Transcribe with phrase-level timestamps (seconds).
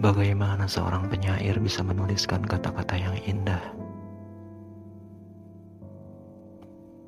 [0.00, 3.60] Bagaimana seorang penyair bisa menuliskan kata-kata yang indah?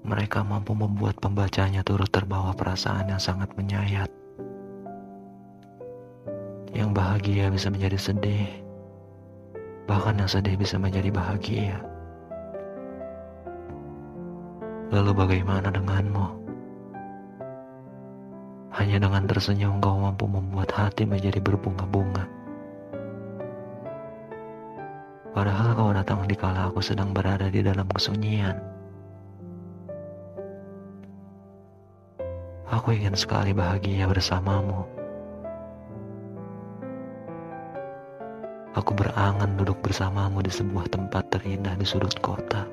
[0.04, 4.12] Mereka mampu membuat pembacanya turut terbawa perasaan yang sangat menyayat.
[6.76, 8.60] Yang bahagia bisa menjadi sedih,
[9.88, 11.80] bahkan yang sedih bisa menjadi bahagia.
[14.92, 16.44] Lalu bagaimana denganmu?
[18.76, 22.41] Hanya dengan tersenyum kau mampu membuat hati menjadi berbunga-bunga.
[25.32, 28.52] Padahal kau datang di kala aku sedang berada di dalam kesunyian.
[32.68, 34.84] Aku ingin sekali bahagia bersamamu.
[38.76, 42.68] Aku berangan duduk bersamamu di sebuah tempat terindah di sudut kota.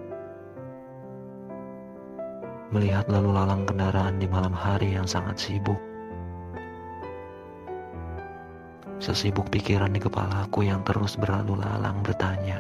[2.76, 5.89] Melihat lalu lalang kendaraan di malam hari yang sangat sibuk.
[9.00, 12.60] Sesibuk pikiran di kepalaku yang terus berlalu lalang bertanya.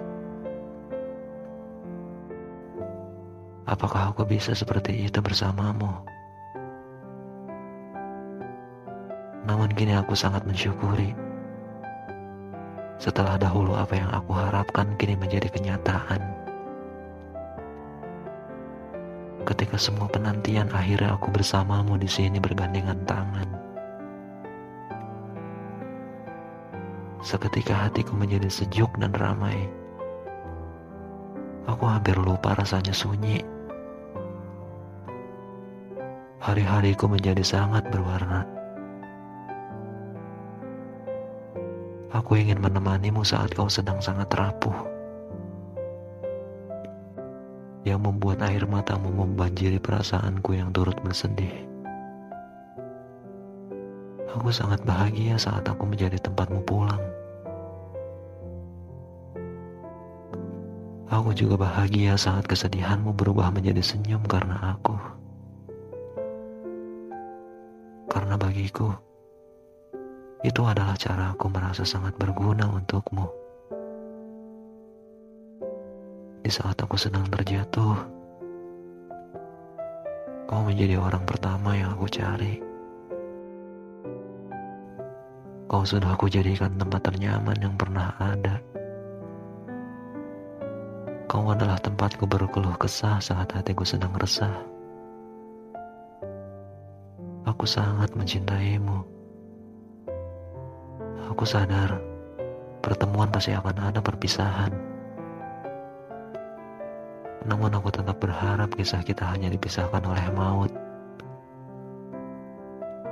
[3.68, 5.92] Apakah aku bisa seperti itu bersamamu?
[9.44, 11.12] Namun kini aku sangat mensyukuri.
[13.04, 16.24] Setelah dahulu apa yang aku harapkan kini menjadi kenyataan.
[19.44, 23.49] Ketika semua penantian akhirnya aku bersamamu di sini bergandengan tangan.
[27.30, 29.70] Seketika hatiku menjadi sejuk dan ramai.
[31.70, 33.46] Aku hampir lupa rasanya sunyi.
[36.42, 38.50] Hari-hariku menjadi sangat berwarna.
[42.18, 44.90] Aku ingin menemanimu saat kau sedang sangat rapuh.
[47.86, 51.69] Yang membuat air matamu membanjiri perasaanku yang turut bersedih.
[54.38, 57.02] Aku sangat bahagia saat aku menjadi tempatmu pulang.
[61.10, 64.94] Aku juga bahagia saat kesedihanmu berubah menjadi senyum karena aku.
[68.06, 68.94] Karena bagiku,
[70.46, 73.26] itu adalah cara aku merasa sangat berguna untukmu.
[76.46, 77.98] Di saat aku sedang terjatuh,
[80.46, 82.69] kau menjadi orang pertama yang aku cari.
[85.70, 88.58] Kau sudah aku jadikan tempat ternyaman yang pernah ada.
[91.30, 94.66] Kau adalah tempatku berkeluh kesah saat hatiku sedang resah.
[97.46, 99.06] Aku sangat mencintaimu.
[101.30, 102.02] Aku sadar
[102.82, 104.74] pertemuan pasti akan ada perpisahan.
[107.46, 110.74] Namun aku tetap berharap kisah kita hanya dipisahkan oleh maut.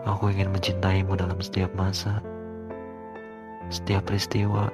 [0.10, 2.18] Aku ingin mencintaimu dalam setiap masa
[3.68, 4.72] setiap peristiwa,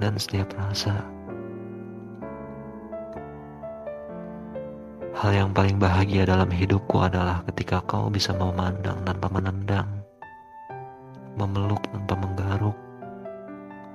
[0.00, 1.04] dan setiap rasa.
[5.20, 9.88] Hal yang paling bahagia dalam hidupku adalah ketika kau bisa memandang tanpa menendang,
[11.36, 12.76] memeluk tanpa menggaruk,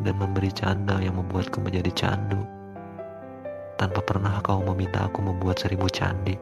[0.06, 2.46] dan memberi canda yang membuatku menjadi candu,
[3.82, 6.38] tanpa pernah kau meminta aku membuat seribu candi.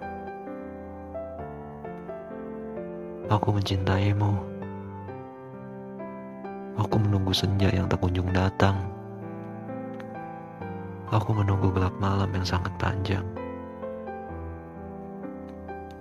[3.31, 4.52] Aku mencintaimu
[6.73, 8.73] Aku menunggu senja yang tak kunjung datang.
[11.13, 13.21] Aku menunggu gelap malam yang sangat panjang.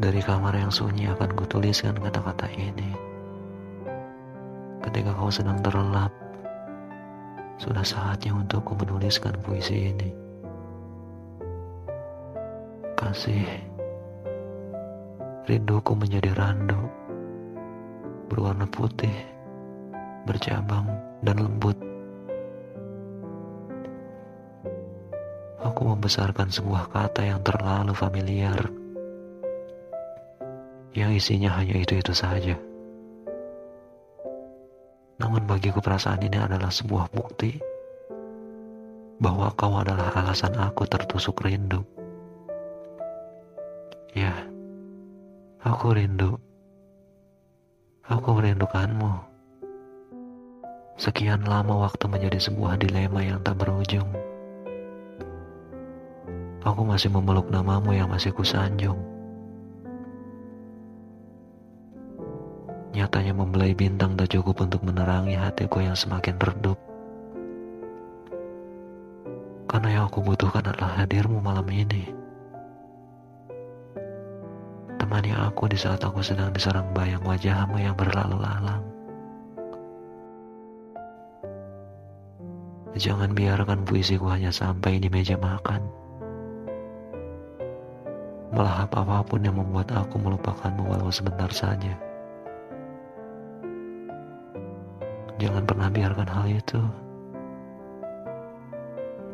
[0.00, 2.88] Dari kamar yang sunyi akan kutuliskan kata-kata ini.
[4.80, 6.08] Ketika kau sedang terlelap,
[7.60, 10.10] sudah saatnya untukku menuliskan puisi ini.
[12.96, 13.44] Kasih,
[15.44, 16.80] rinduku menjadi randu,
[18.32, 19.32] berwarna putih
[20.26, 20.86] bercabang,
[21.22, 21.78] dan lembut.
[25.62, 28.58] Aku membesarkan sebuah kata yang terlalu familiar,
[30.92, 32.58] yang isinya hanya itu-itu saja.
[35.22, 37.54] Namun bagiku perasaan ini adalah sebuah bukti
[39.22, 41.86] bahwa kau adalah alasan aku tertusuk rindu.
[44.12, 44.34] Ya,
[45.62, 46.42] aku rindu.
[48.02, 49.31] Aku merindukanmu.
[51.00, 54.06] Sekian lama waktu menjadi sebuah dilema yang tak berujung.
[56.62, 59.00] Aku masih memeluk namamu yang masih kusanjung.
[62.92, 66.76] Nyatanya membelai bintang tak cukup untuk menerangi hatiku yang semakin redup.
[69.64, 72.12] Karena yang aku butuhkan adalah hadirmu malam ini.
[75.00, 78.91] Temani aku di saat aku sedang diserang bayang wajahmu yang berlalu lalang.
[82.92, 85.80] Jangan biarkan puisiku hanya sampai di meja makan.
[88.52, 91.96] Melahap apa pun yang membuat aku melupakanmu walau sebentar saja.
[95.40, 96.80] Jangan pernah biarkan hal itu.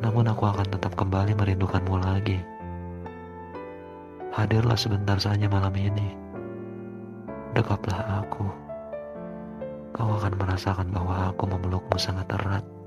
[0.07, 2.39] Namun aku akan tetap kembali merindukanmu lagi.
[4.39, 6.15] Hadirlah sebentar saja malam ini.
[7.59, 8.47] Dekaplah aku.
[9.91, 12.78] Kau akan merasakan bahwa aku memelukmu sangat erat.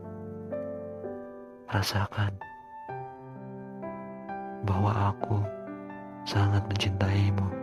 [1.72, 2.36] Rasakan
[4.68, 5.40] bahwa aku
[6.28, 7.61] sangat mencintaimu.